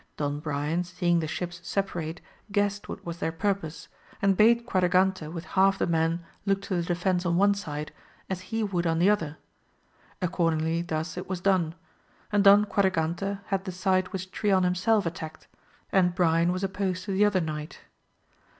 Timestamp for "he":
8.49-8.63